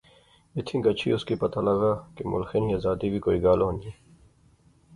[0.55, 3.89] ایتھیں گچھی اس کی پتہ لغا کہ ملخے نی آزادی وی کوئی گل ہونی